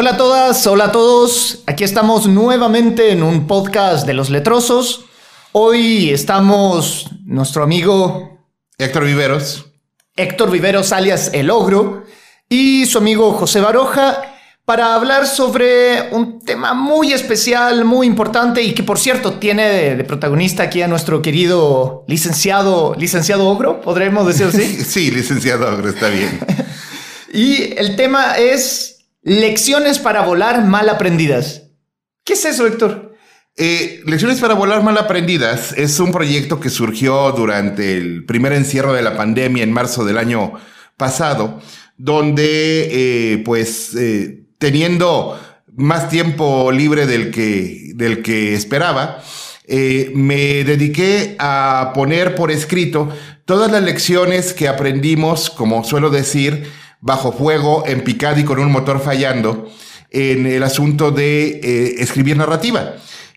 [0.00, 1.62] Hola a todas, hola a todos.
[1.66, 5.04] Aquí estamos nuevamente en un podcast de los letrosos.
[5.52, 8.38] Hoy estamos nuestro amigo
[8.78, 9.66] Héctor Viveros.
[10.16, 12.04] Héctor Viveros alias El Ogro
[12.48, 14.22] y su amigo José Baroja
[14.64, 20.04] para hablar sobre un tema muy especial, muy importante y que por cierto tiene de,
[20.04, 24.64] protagonista aquí a nuestro querido licenciado, licenciado Ogro, podremos decir así.
[24.82, 26.40] sí, licenciado Ogro, está bien.
[27.34, 31.62] y el tema es lecciones para volar mal aprendidas.
[32.24, 33.10] ¿Qué es eso, Héctor?
[33.56, 38.92] Eh, lecciones para volar mal aprendidas es un proyecto que surgió durante el primer encierro
[38.92, 40.54] de la pandemia en marzo del año
[40.96, 41.60] pasado,
[41.96, 42.88] donde
[43.34, 45.38] eh, pues eh, teniendo
[45.76, 49.22] más tiempo libre del que, del que esperaba,
[49.68, 53.08] me dediqué a poner por escrito
[53.44, 56.66] todas las lecciones que aprendimos, como suelo decir,
[57.00, 59.70] bajo fuego, en picado y con un motor fallando,
[60.10, 62.94] en el asunto de eh, escribir narrativa.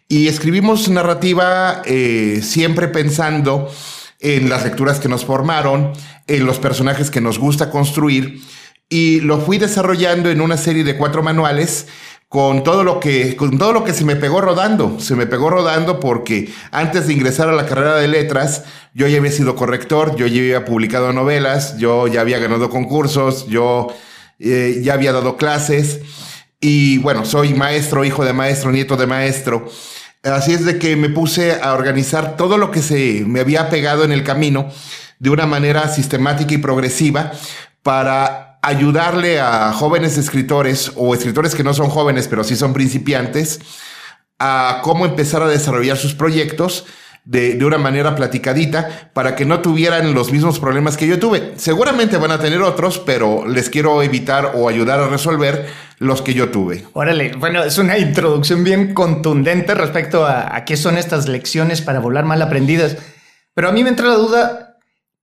[0.08, 3.72] Y escribimos narrativa eh, siempre pensando
[4.20, 5.94] en las lecturas que nos formaron,
[6.28, 8.42] en los personajes que nos gusta construir
[8.94, 11.88] y lo fui desarrollando en una serie de cuatro manuales
[12.34, 15.52] con todo lo que con todo lo que se me pegó rodando, se me pegó
[15.52, 18.64] rodando porque antes de ingresar a la carrera de letras,
[18.96, 23.46] yo ya había sido corrector, yo ya había publicado novelas, yo ya había ganado concursos,
[23.46, 23.90] yo
[24.40, 26.00] eh, ya había dado clases
[26.60, 29.70] y bueno, soy maestro, hijo de maestro, nieto de maestro.
[30.24, 34.06] Así es de que me puse a organizar todo lo que se me había pegado
[34.06, 34.72] en el camino
[35.20, 37.32] de una manera sistemática y progresiva
[37.84, 43.60] para ayudarle a jóvenes escritores o escritores que no son jóvenes, pero sí son principiantes,
[44.40, 46.86] a cómo empezar a desarrollar sus proyectos
[47.26, 51.54] de, una manera platicadita para que no tuvieran los mismos problemas que yo tuve.
[51.58, 55.68] Seguramente van a tener otros, pero les quiero evitar o ayudar a resolver
[56.00, 56.86] los que yo tuve.
[56.94, 62.00] Órale, bueno, es una introducción bien contundente respecto a, a qué son estas lecciones para
[62.00, 62.98] volar mal aprendidas.
[63.54, 64.73] Pero a mí me entra la duda,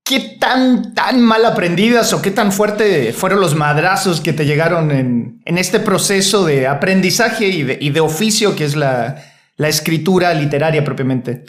[0.05, 4.91] ¿Qué tan, tan mal aprendidas o qué tan fuerte fueron los madrazos que te llegaron
[4.91, 9.23] en, este proceso de aprendizaje y de, oficio que es la,
[9.59, 11.45] escritura literaria propiamente?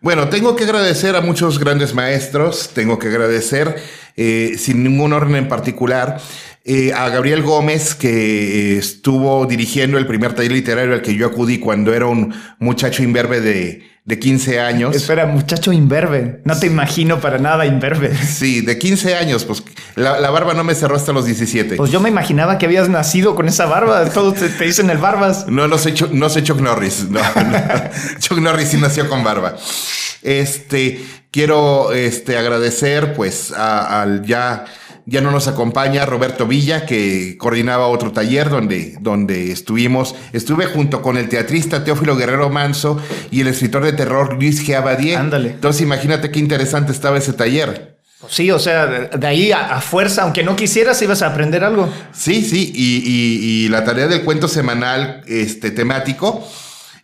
[0.00, 3.82] Bueno, tengo que agradecer a muchos grandes maestros, tengo que agradecer,
[4.16, 6.20] eh, sin ningún orden en particular,
[6.66, 11.58] eh, a Gabriel Gómez, que estuvo dirigiendo el primer taller literario al que yo acudí
[11.58, 14.94] cuando era un muchacho imberbe de, de 15 años.
[14.94, 16.42] Espera, muchacho imberbe.
[16.44, 18.14] No te imagino para nada imberbe.
[18.14, 19.62] Sí, de 15 años, pues
[19.96, 21.76] la, barba no me cerró hasta los 17.
[21.76, 24.04] Pues yo me imaginaba que habías nacido con esa barba.
[24.10, 25.46] Todos te, dicen el barbas.
[25.48, 27.08] No, no soy, no soy Chuck Norris.
[27.08, 27.20] No,
[28.18, 29.56] Chuck Norris sí nació con barba.
[30.22, 34.66] Este, quiero este, agradecer pues al ya
[35.06, 40.14] ya no nos acompaña Roberto Villa, que coordinaba otro taller donde, donde estuvimos.
[40.32, 42.98] Estuve junto con el teatrista Teófilo Guerrero Manso
[43.30, 44.74] y el escritor de terror Luis G.
[44.74, 45.16] Abadie.
[45.16, 45.50] Ándale.
[45.50, 47.94] Entonces imagínate qué interesante estaba ese taller.
[48.28, 51.88] Sí, o sea, de ahí a, fuerza, aunque no quisieras, ibas a aprender algo.
[52.12, 56.46] Sí, sí, y, la tarea del cuento semanal este, temático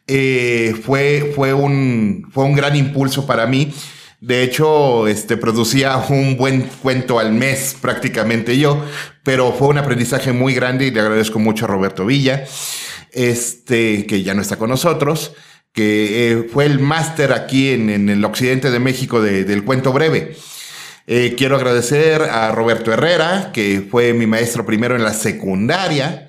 [0.06, 3.72] eh, fue, fue, un, fue un gran impulso para mí.
[4.20, 8.84] De hecho, este, producía un buen cuento al mes prácticamente yo,
[9.22, 12.44] pero fue un aprendizaje muy grande y le agradezco mucho a Roberto Villa,
[13.12, 15.32] este, que ya no está con nosotros,
[15.72, 20.36] que eh, fue el máster aquí en, el occidente de México del cuento breve.
[21.06, 26.28] Eh, quiero agradecer a Roberto Herrera, que fue mi maestro primero en la secundaria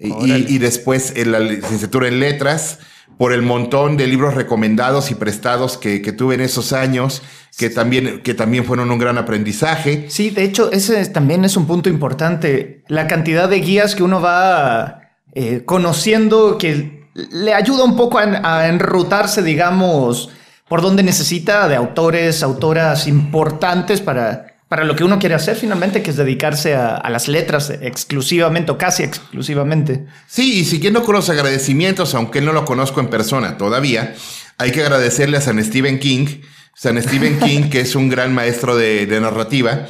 [0.00, 2.80] y, y, después en la licenciatura en letras
[3.20, 7.20] por el montón de libros recomendados y prestados que, tuve en esos años,
[7.58, 10.06] que también, que también fueron un gran aprendizaje.
[10.08, 12.82] Sí, de hecho, ese también es un punto importante.
[12.88, 15.02] La cantidad de guías que uno va
[15.34, 20.30] eh, conociendo que le ayuda un poco a, enrutarse, digamos,
[20.66, 26.00] por donde necesita de autores, autoras importantes para para lo que uno quiere hacer finalmente,
[26.00, 30.06] que es dedicarse a, las letras exclusivamente o casi exclusivamente.
[30.28, 34.14] Sí, y siguiendo con los agradecimientos, aunque no lo conozco en persona todavía,
[34.58, 38.76] hay que agradecerle a San Stephen King, San Stephen King, que es un gran maestro
[38.76, 39.88] de, narrativa,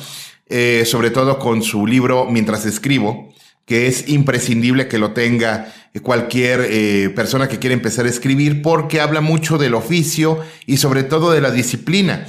[0.48, 3.34] eh, sobre todo con su libro Mientras escribo,
[3.66, 5.70] que es imprescindible que lo tenga
[6.02, 11.02] cualquier eh, persona que quiera empezar a escribir, porque habla mucho del oficio y sobre
[11.02, 12.26] todo de la disciplina.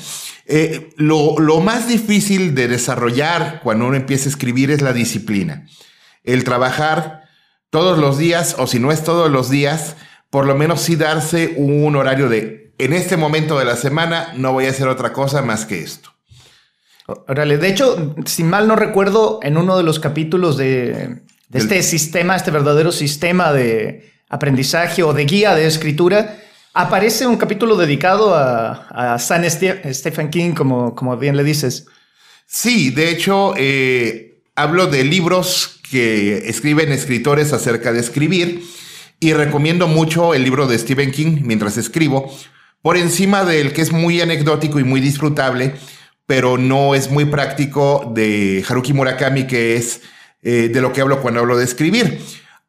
[0.54, 5.66] Eh, lo, más difícil de desarrollar cuando uno empieza a escribir es la disciplina.
[6.26, 7.24] El trabajar
[7.70, 9.96] todos los días, o si no es todos los días,
[10.30, 14.52] por lo menos sí darse un horario de, en este momento de la semana no
[14.52, 16.10] voy a hacer otra cosa más que esto.
[17.08, 21.82] Órale, de hecho, si mal no recuerdo, en uno de los capítulos de, de este
[21.82, 26.36] sistema, este verdadero sistema de aprendizaje o de guía de escritura,
[26.74, 31.86] aparece un capítulo dedicado a, a San Stephen King, como, como bien le dices.
[32.46, 38.64] Sí, de hecho, eh, hablo de libros que escriben escritores acerca de escribir
[39.20, 42.34] y recomiendo mucho el libro de Stephen King mientras escribo,
[42.82, 45.76] por encima del que es muy anecdótico y muy disfrutable,
[46.26, 50.02] pero no es muy práctico de Haruki Murakami, que es
[50.42, 52.20] eh, de lo que hablo cuando hablo de escribir.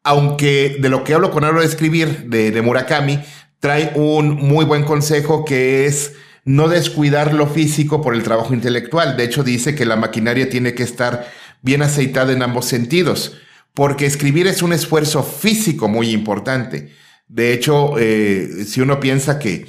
[0.03, 3.19] Aunque de lo que hablo cuando hablo de escribir de, Murakami,
[3.63, 9.15] trae un muy buen consejo que es no descuidar lo físico por el trabajo intelectual.
[9.15, 11.31] De hecho, dice que la maquinaria tiene que estar
[11.61, 13.37] bien aceitada en ambos sentidos,
[13.73, 16.91] porque escribir es un esfuerzo físico muy importante.
[17.29, 19.65] De hecho, eh, si uno piensa que,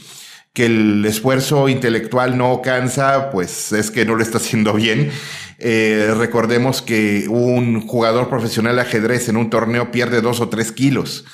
[0.53, 5.13] que el esfuerzo intelectual no cansa, pues es que no lo está haciendo bien.
[5.61, 10.73] Eh, recordemos que un jugador profesional de ajedrez en un torneo pierde dos o tres
[10.73, 11.25] kilos.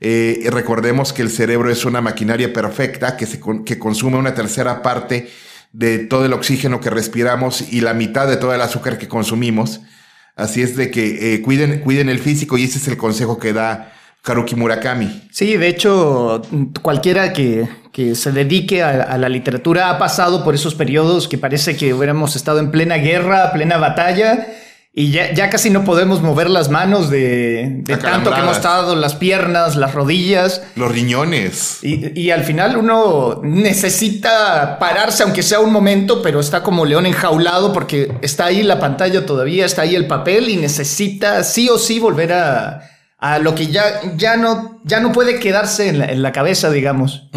[0.00, 4.82] Eh, recordemos que el cerebro es una maquinaria perfecta que, se, que consume una tercera
[4.82, 5.28] parte
[5.72, 9.80] de todo el oxígeno que respiramos y la mitad de todo el azúcar que consumimos.
[10.36, 13.52] Así es de que eh, cuiden, cuiden el físico y ese es el consejo que
[13.52, 13.92] da
[14.24, 15.28] Haruki Murakami.
[15.30, 16.42] Sí, de hecho,
[16.82, 21.76] cualquiera que, que se dedique a, la literatura ha pasado por esos periodos que parece
[21.76, 24.46] que hubiéramos estado en plena guerra, plena batalla,
[25.00, 28.94] y ya, ya casi no podemos mover las manos de, de tanto que hemos estado,
[28.94, 30.62] las piernas, las rodillas.
[30.76, 31.78] Los riñones.
[31.82, 37.06] Y, y, al final uno necesita pararse, aunque sea un momento, pero está como león
[37.06, 41.78] enjaulado porque está ahí la pantalla todavía, está ahí el papel y necesita sí o
[41.78, 42.82] sí volver a
[43.16, 47.28] a lo que ya, ya, no, ya no puede quedarse en la, cabeza, digamos.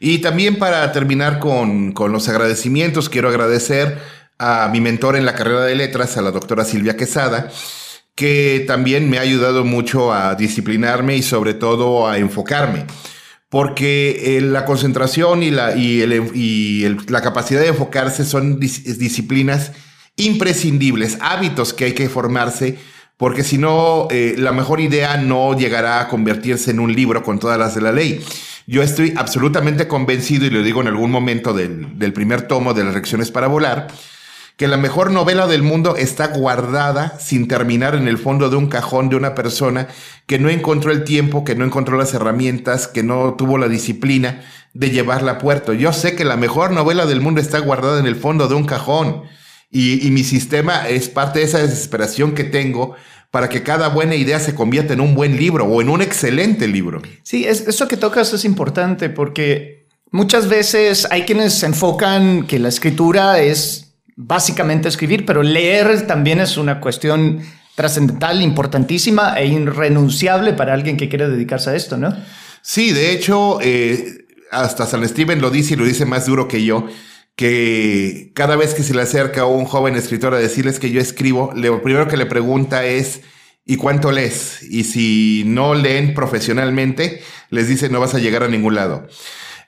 [0.00, 3.98] Y también para terminar con, con, los agradecimientos, quiero agradecer
[4.40, 7.50] a mi mentor en la carrera de letras, a la doctora Silvia Quesada,
[8.14, 12.86] que también me ha ayudado mucho a disciplinarme y sobre todo a enfocarme.
[13.50, 19.72] Porque eh, la concentración y, la, y, la capacidad de enfocarse son disciplinas
[20.16, 22.78] imprescindibles, hábitos que hay que formarse
[23.20, 27.38] porque si no, eh, la mejor idea no llegará a convertirse en un libro con
[27.38, 28.24] todas las de la ley.
[28.66, 32.82] Yo estoy absolutamente convencido, y lo digo en algún momento del, del primer tomo de
[32.82, 33.88] las lecciones para volar,
[34.60, 38.66] que la mejor novela del mundo está guardada sin terminar en el fondo de un
[38.66, 39.88] cajón de una persona
[40.26, 44.42] que no encontró el tiempo, que no encontró las herramientas, que no tuvo la disciplina
[44.74, 45.72] de llevarla a puerto.
[45.72, 48.66] Yo sé que la mejor novela del mundo está guardada en el fondo de un
[48.66, 49.22] cajón.
[49.70, 52.94] Y, mi sistema es parte de esa desesperación que tengo
[53.30, 56.68] para que cada buena idea se convierta en un buen libro o en un excelente
[56.68, 57.00] libro.
[57.22, 63.40] Sí, eso que tocas es importante porque muchas veces hay quienes enfocan que la escritura
[63.40, 63.89] es
[64.22, 67.40] básicamente escribir, pero leer también es una cuestión
[67.74, 72.14] trascendental, importantísima e irrenunciable para alguien que quiere dedicarse a esto, ¿no?
[72.60, 76.62] Sí, de hecho, eh, hasta San Steven lo dice y lo dice más duro que
[76.64, 76.86] yo
[77.36, 81.00] que cada vez que se le acerca a un joven escritor a decirles que yo
[81.00, 83.22] escribo, lo primero que le pregunta es,
[83.64, 84.62] ¿y cuánto lees?
[84.62, 89.06] Y si no leen profesionalmente, les dice, no vas a llegar a ningún lado.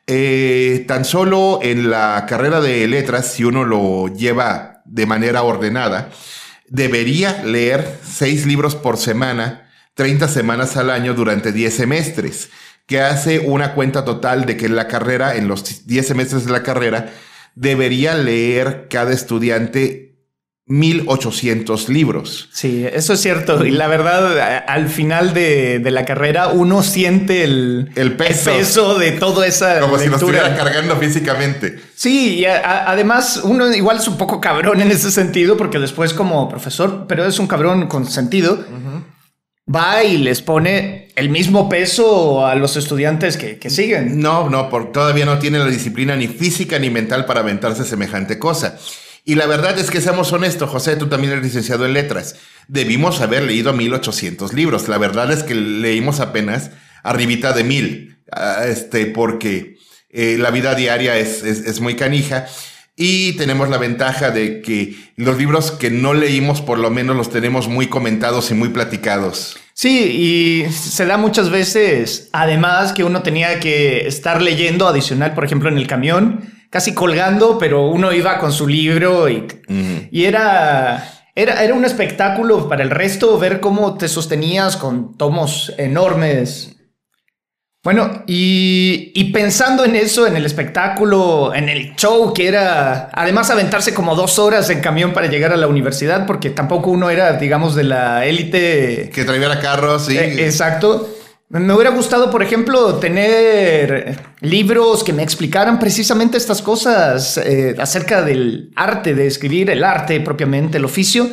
[0.06, 6.10] Eh, tan solo en la carrera de letras, si uno lo lleva de manera ordenada,
[6.69, 12.50] debería leer seis libros por semana, 30 semanas al año durante 10 semestres,
[12.87, 16.52] que hace una cuenta total de que en la carrera, en los 10 semestres de
[16.52, 17.12] la carrera,
[17.54, 20.12] debería leer cada estudiante
[20.66, 22.49] 1800 libros.
[22.52, 23.64] Sí, eso es cierto.
[23.64, 29.47] Y la verdad, al final de, la carrera, uno siente el, el, peso, de toda
[29.47, 29.81] esa.
[29.81, 31.81] Como si lo estuviera cargando físicamente.
[31.95, 36.49] Sí, y además, uno igual es un poco cabrón en ese sentido, porque después, como
[36.49, 38.64] profesor, pero es un cabrón con sentido
[39.75, 44.21] va y les pone el mismo peso a los estudiantes que, siguen.
[44.21, 48.38] No, no, porque todavía no tiene la disciplina ni física ni mental para aventarse semejante
[48.38, 48.78] cosa.
[49.25, 52.37] Y la verdad es que seamos honestos, José, tú también eres licenciado en letras.
[52.67, 54.88] Debimos haber leído 1800 libros.
[54.88, 56.71] La verdad es que leímos apenas
[57.05, 59.76] arribita de mil, ah, este, porque
[60.11, 62.47] eh, la vida diaria es, es muy canija.
[62.95, 67.31] Y tenemos la ventaja de que los libros que no leímos por lo menos los
[67.31, 69.57] tenemos muy comentados y muy platicados.
[69.73, 75.45] Sí, y se da muchas veces, además que uno tenía que estar leyendo adicional, por
[75.45, 79.47] ejemplo, en el camión, casi colgando, pero uno iba con su libro y,
[80.11, 85.75] y era, era, era un espectáculo para el resto ver cómo te sostenías con tomos
[85.76, 86.75] enormes
[87.85, 93.93] Bueno, y, pensando en eso, en el espectáculo, en el show, que era además aventarse
[93.93, 97.75] como dos horas en camión para llegar a la universidad, porque tampoco uno era, digamos,
[97.75, 99.11] de la élite.
[99.12, 100.17] Que traía carros, sí.
[100.17, 101.07] Eh, exacto.
[101.52, 108.23] Me hubiera gustado, por ejemplo, tener libros que me explicaran precisamente estas cosas eh, acerca
[108.23, 111.28] del arte de escribir, el arte propiamente, el oficio,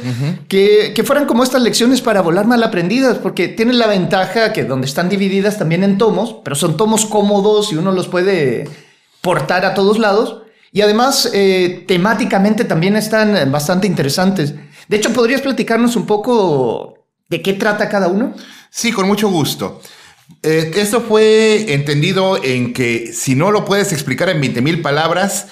[0.49, 4.87] que, fueran como estas lecciones para volar mal aprendidas, porque tienen la ventaja que donde
[4.87, 8.67] están divididas también en tomos, pero son tomos cómodos y uno los puede
[9.21, 10.41] portar a todos lados.
[10.73, 14.53] Y además, eh, temáticamente también están bastante interesantes.
[14.89, 18.33] De hecho, ¿podrías platicarnos un poco de qué trata cada uno?
[18.69, 19.81] Sí, con mucho gusto.
[20.43, 25.47] Eh, esto fue entendido en que si no lo puedes explicar en 20 mil palabras,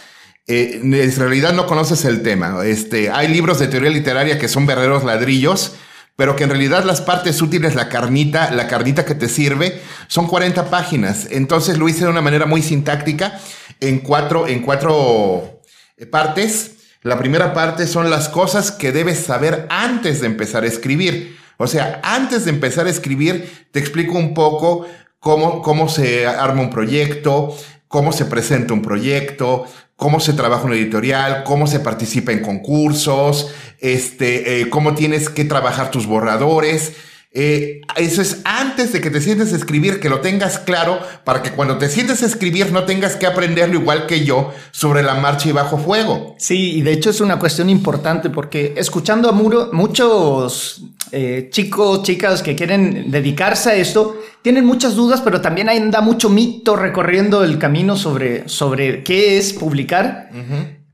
[0.48, 2.66] eh, en realidad no conoces el tema.
[2.66, 5.74] Este, hay libros de teoría literaria que son verdaderos ladrillos,
[6.16, 10.28] pero que en realidad las partes útiles, la carnita, la carnita que te sirve, son
[10.28, 11.28] 40 páginas.
[11.32, 13.40] Entonces lo hice de una manera muy sintáctica
[13.82, 15.62] en cuatro, en cuatro
[15.98, 16.72] eh, partes.
[17.04, 21.38] La primera parte son las cosas que debes saber antes de empezar a escribir.
[21.58, 24.86] O sea, antes de empezar a escribir, te explico un poco
[25.20, 27.56] cómo, cómo se arma un proyecto,
[27.88, 33.52] cómo se presenta un proyecto, cómo se trabaja un editorial, cómo se participa en concursos,
[33.80, 36.94] este, eh, cómo tienes que trabajar tus borradores.
[37.34, 41.44] Eh, eso es antes de que te sientes a escribir, que lo tengas claro, para
[41.44, 45.16] que cuando te sientes a escribir no tengas que aprenderlo igual que yo sobre la
[45.16, 46.36] marcha y bajo fuego.
[46.40, 52.04] Sí, y de hecho es una cuestión importante porque escuchando a Muro, muchos eh, chicos,
[52.04, 57.44] chicas que quieren dedicarse a esto, tienen muchas dudas, pero también anda mucho mito recorriendo
[57.44, 60.30] el camino sobre, sobre qué es publicar.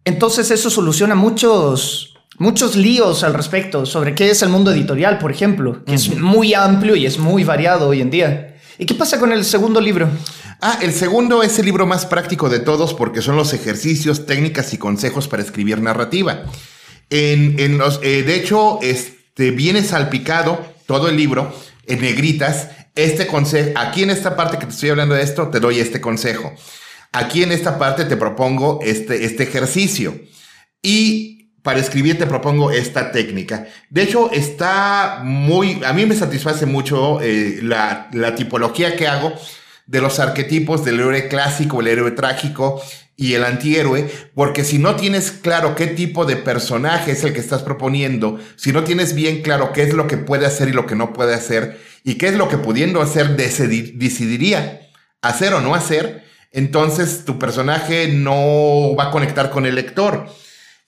[0.06, 5.32] Entonces eso soluciona muchos muchos líos al respecto sobre qué es el mundo editorial, por
[5.32, 8.56] ejemplo, que es muy amplio y es muy variado hoy en día.
[8.78, 10.10] ¿Y qué pasa con el segundo libro?
[10.60, 14.74] Ah, el segundo es el libro más práctico de todos porque son los ejercicios, técnicas
[14.74, 16.44] y consejos para escribir narrativa.
[17.10, 18.80] En, los, eh, de hecho,
[19.34, 21.52] este, viene salpicado todo el libro
[21.88, 22.70] en negritas.
[22.94, 26.00] Este consejo, aquí en esta parte que te estoy hablando de esto, te doy este
[26.00, 26.54] consejo.
[27.12, 30.16] Aquí en esta parte te propongo este, este ejercicio.
[30.84, 33.66] Y para escribir te propongo esta técnica.
[33.90, 39.34] De hecho, está muy, a mí me satisface mucho eh, la, la, tipología que hago
[39.88, 42.84] de los arquetipos del héroe clásico, el héroe trágico
[43.16, 47.40] y el antihéroe, porque si no tienes claro qué tipo de personaje es el que
[47.40, 50.88] estás proponiendo, si no tienes bien claro qué es lo que puede hacer y lo
[50.88, 54.82] que no puede hacer, y qué es lo que pudiendo hacer decidiría
[55.22, 60.28] hacer o no hacer, entonces tu personaje no va a conectar con el lector.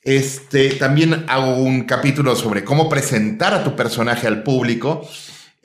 [0.02, 5.08] Este, también hago un capítulo sobre cómo presentar a tu personaje al público.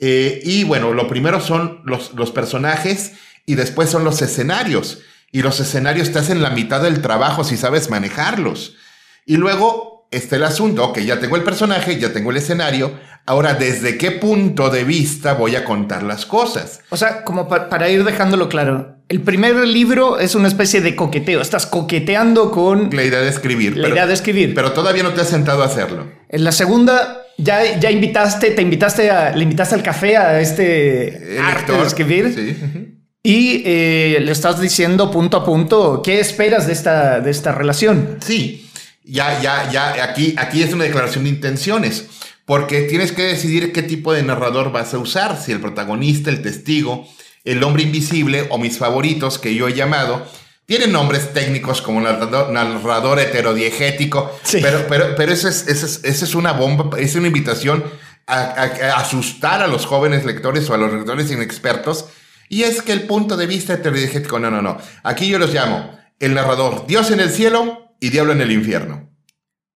[0.00, 3.12] Eh, y bueno, lo primero son los, los personajes
[3.46, 5.02] y después son los escenarios.
[5.32, 8.76] Y los escenarios te hacen la mitad del trabajo si sabes manejarlos.
[9.24, 12.92] Y luego está el asunto, que ya tengo el personaje, ya tengo el escenario.
[13.24, 16.80] Ahora, ¿desde qué punto de vista voy a contar las cosas?
[16.90, 21.40] O sea, como para ir dejándolo claro, el primer libro es una especie de coqueteo.
[21.40, 22.90] Estás coqueteando con...
[22.92, 23.76] La idea de escribir.
[23.76, 24.54] La idea de escribir.
[24.54, 26.12] Pero todavía no te has sentado a hacerlo.
[26.28, 31.38] En la segunda, ya, ya invitaste, te invitaste a, le invitaste al café a este
[31.42, 32.34] actor de escribir.
[32.34, 33.01] Sí.
[33.22, 38.18] Y eh, le estás diciendo punto a punto qué esperas de esta, de esta relación.
[38.24, 38.68] Sí,
[39.04, 42.06] ya, ya, ya, aquí, aquí es una declaración de intenciones,
[42.44, 46.42] porque tienes que decidir qué tipo de narrador vas a usar, si el protagonista, el
[46.42, 47.06] testigo,
[47.44, 50.26] el hombre invisible o mis favoritos que yo he llamado,
[50.66, 57.14] tienen nombres técnicos como narrador, heterodiegético, pero, pero, pero eso es, es, una bomba, es
[57.14, 57.84] una invitación
[58.26, 62.06] a, asustar a los jóvenes lectores o a los lectores inexpertos.
[62.52, 64.76] Y es que el punto de vista heterodiegético, no, no, no.
[65.04, 69.08] Aquí yo los llamo el narrador, Dios en el cielo y diablo en el infierno.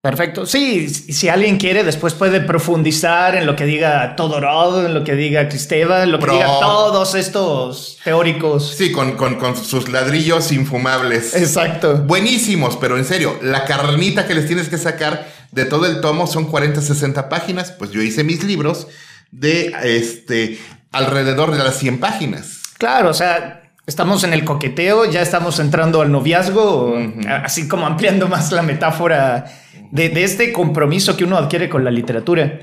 [0.03, 0.45] Perfecto.
[0.45, 5.17] Sí, si alguien quiere, después puede profundizar en lo que diga Todorov, en lo que
[5.17, 8.75] diga Cristeva, en lo que diga todos estos teóricos.
[8.77, 9.17] Sí, con,
[9.57, 11.35] sus ladrillos infumables.
[11.35, 11.97] Exacto.
[12.03, 16.27] Buenísimos, pero en serio, la carnita que les tienes que sacar de todo el tomo
[16.27, 17.73] son 40, 60 páginas.
[17.73, 18.87] Pues yo hice mis libros
[19.31, 20.59] de este
[20.93, 22.56] alrededor de las 100 páginas.
[22.79, 26.99] Claro, o sea, Estamos en el coqueteo, ya estamos entrando al noviazgo,
[27.45, 29.47] así como ampliando más la metáfora
[29.93, 32.63] de, este compromiso que uno adquiere con la literatura.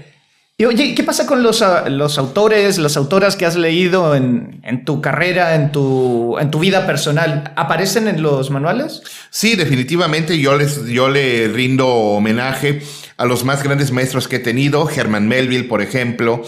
[0.57, 4.83] Y oye, ¿qué pasa con los, ah, los autores, las autoras que has leído en,
[4.83, 7.53] tu carrera, en tu, en tu vida personal?
[7.55, 9.01] ¿Aparecen en los manuales?
[9.29, 10.37] Sí, definitivamente.
[10.39, 12.81] Yo, les, yo le rindo homenaje
[13.15, 14.89] a los más grandes maestros que he tenido.
[14.89, 16.43] Herman Melville, por ejemplo.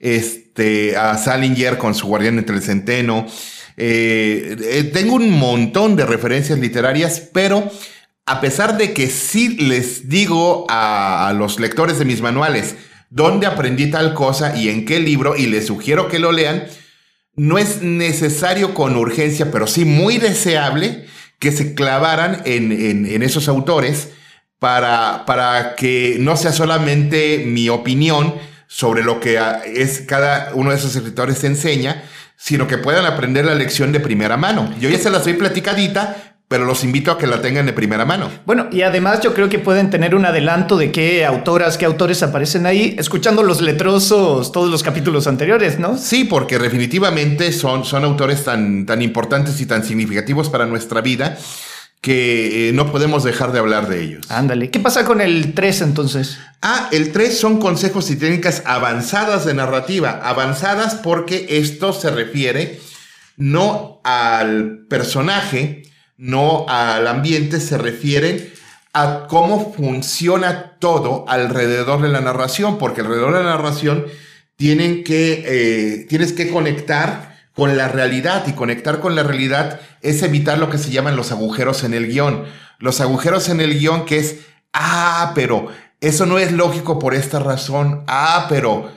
[0.00, 0.45] Este,
[0.96, 3.26] a Salinger con su Guardián entre el Centeno.
[3.76, 7.70] Eh, eh, tengo un montón de referencias literarias, pero
[8.24, 12.76] a pesar de que sí les digo a, los lectores de mis manuales
[13.10, 16.64] dónde aprendí tal cosa y en qué libro, y les sugiero que lo lean,
[17.34, 21.06] no es necesario con urgencia, pero sí muy deseable
[21.38, 24.08] que se clavaran en, esos autores
[24.58, 28.34] para, para que no sea solamente mi opinión
[28.66, 32.04] sobre lo que es cada uno de esos escritores enseña,
[32.36, 34.72] sino que puedan aprender la lección de primera mano.
[34.78, 38.04] Yo ya se las doy platicadita, pero los invito a que la tengan de primera
[38.04, 38.30] mano.
[38.44, 42.22] Bueno, y además yo creo que pueden tener un adelanto de qué autoras, qué autores
[42.22, 45.98] aparecen ahí, escuchando los letrosos todos los capítulos anteriores, ¿no?
[45.98, 51.36] Sí, porque definitivamente son, son autores tan, tan importantes y tan significativos para nuestra vida
[52.06, 54.30] que eh, no podemos dejar de hablar de ellos.
[54.30, 54.70] Ándale.
[54.70, 56.38] ¿Qué pasa con el 3 entonces?
[56.62, 60.20] Ah, el 3 son consejos y técnicas avanzadas de narrativa.
[60.22, 62.78] Avanzadas porque esto se refiere
[63.36, 65.82] no al personaje,
[66.16, 68.52] no al ambiente, se refieren
[68.92, 74.06] a cómo funciona todo alrededor de la narración, porque alrededor de la narración
[74.54, 80.22] tienen que, eh, tienes que conectar con la realidad y conectar con la realidad es
[80.22, 82.44] evitar lo que se llaman los agujeros en el guion.
[82.78, 84.40] Los agujeros en el guion que es,
[84.74, 85.68] ah, pero
[86.02, 88.92] eso no es lógico por esta razón, ah, pero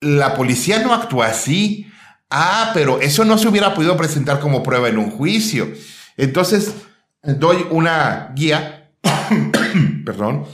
[0.00, 1.86] la policía no actúa así,
[2.30, 5.68] ah, pero eso no se hubiera podido presentar como prueba en un juicio.
[6.16, 6.74] Entonces,
[7.22, 8.92] doy una guía,
[10.06, 10.46] perdón,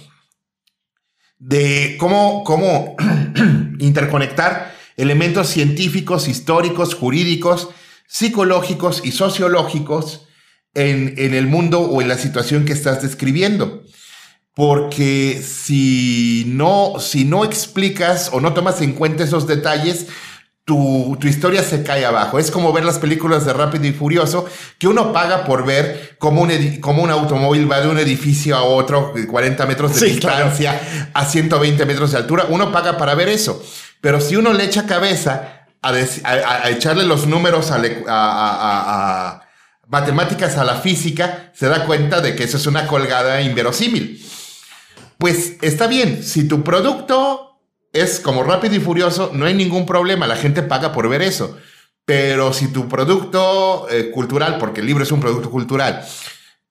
[1.39, 2.97] de cómo, cómo
[3.79, 4.70] interconectar
[5.00, 7.69] elementos científicos, históricos, jurídicos,
[8.07, 10.26] psicológicos y sociológicos
[10.75, 13.83] en, en, el mundo o en la situación que estás describiendo.
[14.54, 20.07] Porque si no, si no explicas o no tomas en cuenta esos detalles,
[21.19, 22.38] tu, historia se cae abajo.
[22.38, 24.47] Es como ver las películas de Rápido y Furioso,
[24.78, 29.12] que uno paga por ver cómo un, un automóvil va de un edificio a otro,
[29.28, 32.47] 40 metros de distancia, a 120 metros de altura.
[32.50, 33.62] Uno paga para ver eso.
[34.00, 39.43] Pero si uno le echa cabeza a, echarle los números a,
[39.89, 44.25] matemáticas a la física, se da cuenta de que eso es una colgada inverosímil.
[45.19, 47.60] Pues está bien, si tu producto
[47.93, 51.58] es como rápido y furioso, no hay ningún problema, la gente paga por ver eso.
[52.04, 56.04] Pero si tu producto eh, cultural, porque el libro es un producto cultural,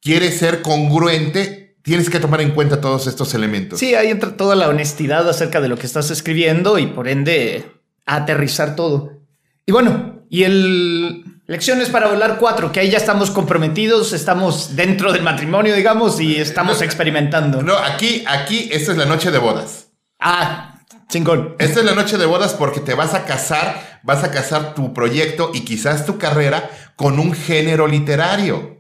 [0.02, 3.80] quiere ser congruente, tienes que tomar en cuenta todos estos elementos.
[3.80, 7.72] Sí, ahí entra toda la honestidad acerca de lo que estás escribiendo y por ende
[8.06, 9.20] aterrizar todo.
[9.66, 15.12] Y bueno, y el Lecciones para volar 4, que ahí ya estamos comprometidos, estamos dentro
[15.12, 17.64] del matrimonio, digamos, y estamos experimentando.
[17.64, 19.88] No, aquí, aquí, esta es la noche de bodas.
[20.20, 21.56] Ah, Chingón.
[21.58, 24.94] Esta es la noche de bodas porque te vas a casar, vas a casar tu
[24.94, 28.79] proyecto y quizás tu carrera con un género literario.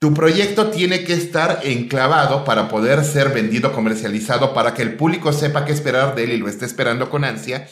[0.00, 5.30] Tu proyecto tiene que estar enclavado para poder ser vendido, comercializado, para que el público
[5.30, 7.68] sepa qué esperar de él y lo esté esperando con ansia.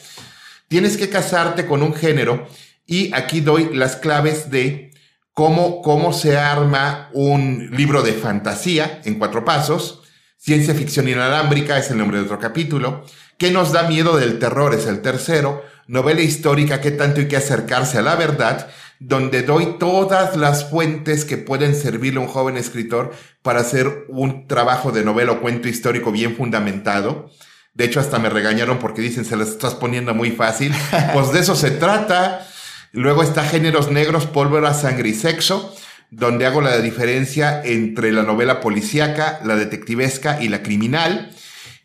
[0.67, 2.47] Tienes que casarte con un género
[2.85, 4.91] y aquí doy las claves de
[5.33, 10.03] cómo, cómo se arma un libro de fantasía en cuatro pasos.
[10.37, 13.05] Ciencia ficción inalámbrica es el nombre de otro capítulo.
[13.39, 14.75] ¿Qué nos da miedo del terror?
[14.75, 15.63] Es el tercero.
[15.87, 18.69] Novela histórica, ¿qué tanto hay que acercarse a la verdad?
[18.99, 24.47] Donde doy todas las fuentes que pueden servirle a un joven escritor para hacer un
[24.47, 27.29] trabajo de novela o cuento histórico bien fundamentado.
[27.73, 30.73] De hecho, hasta me regañaron porque dicen, se las estás poniendo muy fácil.
[31.13, 32.45] Pues de eso se trata.
[32.91, 35.73] Luego está Géneros Negros, Pólvora, Sangre y Sexo,
[36.11, 41.31] donde hago la diferencia entre la novela policíaca, la detectivesca y la criminal.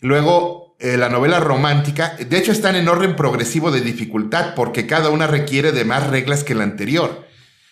[0.01, 5.09] Luego eh, la novela romántica, de hecho están en orden progresivo de dificultad porque cada
[5.09, 7.27] una requiere de más reglas que la anterior.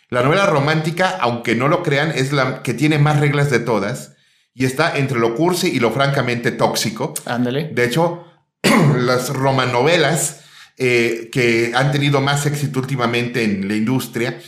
[0.09, 4.15] La novela romántica, aunque no lo crean, es la que tiene más reglas de todas
[4.55, 7.13] y está entre lo cursi y lo francamente tóxico.
[7.27, 7.69] Ándale.
[7.75, 8.25] De hecho,
[8.97, 10.41] las romanovelas
[10.79, 14.41] eh, que han tenido más éxito últimamente en la industria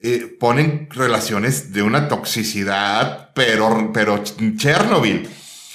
[0.00, 4.24] eh, ponen relaciones de una toxicidad, pero, pero
[4.56, 5.28] Chernobyl.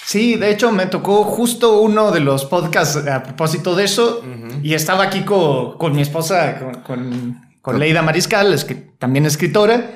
[0.08, 4.24] Sí, de hecho me tocó justo uno de los podcasts a propósito de eso
[4.64, 9.92] y estaba aquí con, mi esposa, con, con, Leida Mariscal, es que también escritora,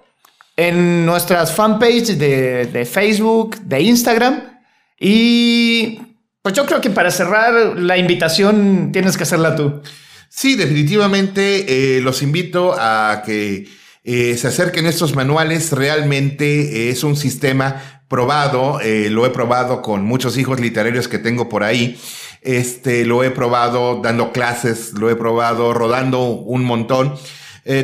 [0.55, 4.61] en nuestras fanpages de, de Facebook, de Instagram.
[4.99, 5.99] Y
[6.43, 9.81] pues yo creo que para cerrar la invitación tienes que hacerla tú.
[10.29, 13.67] Sí, definitivamente eh, los invito a que
[14.03, 15.71] eh, se acerquen estos manuales.
[15.71, 21.49] Realmente es un sistema probado, eh, lo he probado con muchos hijos literarios que tengo
[21.49, 21.99] por ahí.
[22.43, 27.15] Este, lo he probado dando clases, lo he probado rodando un montón.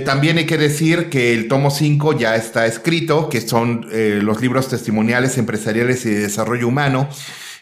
[0.05, 4.69] también hay que decir que el tomo 5 ya está escrito, que son los libros
[4.69, 7.07] testimoniales empresariales y de desarrollo humano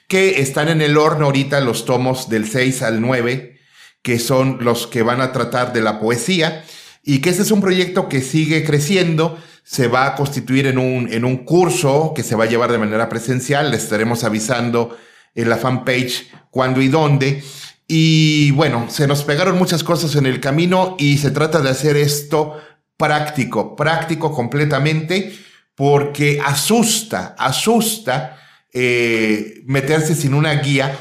[0.08, 3.58] que están en el horno ahorita los tomos del 6 al 9,
[4.02, 6.64] que son los que van a tratar de la poesía,
[7.04, 11.12] y que ese es un proyecto que sigue creciendo, se va a constituir en un,
[11.12, 14.96] en un curso que se va a llevar de manera presencial, le estaremos avisando
[15.34, 17.44] en la fanpage cuándo y dónde.
[17.88, 21.98] Y bueno, se nos pegaron muchas cosas en el camino y se trata de hacer
[21.98, 22.62] esto
[22.96, 25.34] práctico, práctico completamente,
[25.74, 28.38] porque asusta, asusta
[28.72, 30.96] eh, meterse sin una guía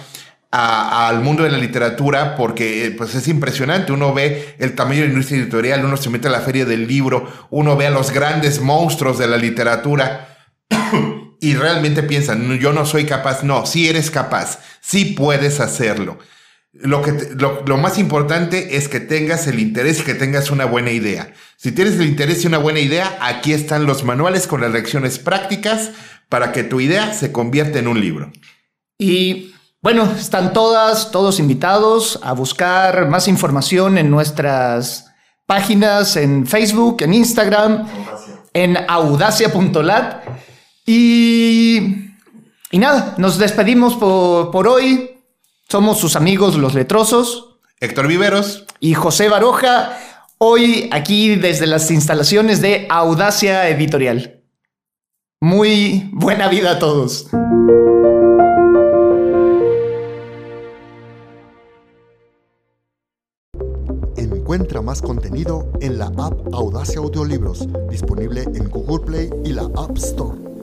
[0.56, 3.90] al mundo de la literatura porque pues es impresionante.
[3.90, 6.86] Uno ve el tamaño de la industria editorial, uno se mete a la feria del
[6.86, 10.38] libro, uno ve a los grandes monstruos de la literatura
[11.40, 13.42] y realmente piensan, yo no soy capaz.
[13.42, 16.18] No, sí eres capaz, sí puedes hacerlo.
[16.72, 20.90] Lo, que lo, más importante es que tengas el interés y que tengas una buena
[20.90, 21.32] idea.
[21.56, 25.18] Si tienes el interés y una buena idea, aquí están los manuales con las lecciones
[25.18, 25.90] prácticas
[26.28, 28.32] para que tu idea se convierta en un libro.
[28.98, 29.53] Y
[29.84, 35.10] bueno, están todas, todos invitados a buscar más información en nuestras
[35.44, 37.86] páginas en Facebook, en Instagram,
[38.54, 40.24] en audacia.lat.
[40.86, 42.14] Y,
[42.70, 45.20] y nada, nos despedimos por, por hoy.
[45.68, 47.58] Somos sus amigos los letrosos.
[47.78, 48.64] Héctor Viveros.
[48.80, 49.98] Y José Baroja.
[50.38, 54.40] Hoy aquí desde las instalaciones de Audacia Editorial.
[55.42, 57.26] Muy buena vida a todos.
[64.54, 69.96] Encuentra más contenido en la app Audacia Audiolibros, disponible en Google Play y la App
[69.96, 70.53] Store.